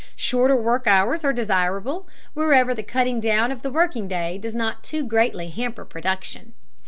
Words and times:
Shorter 0.15 0.55
work 0.55 0.87
hours 0.87 1.23
are 1.23 1.31
desirable, 1.31 2.07
wherever 2.33 2.73
the 2.73 2.81
cutting 2.81 3.19
down 3.19 3.51
of 3.51 3.61
the 3.61 3.69
working 3.69 4.07
day 4.07 4.39
does 4.39 4.55
not 4.55 4.83
too 4.83 5.03
greatly 5.05 5.49
hamper 5.51 5.85
production. 5.85 6.53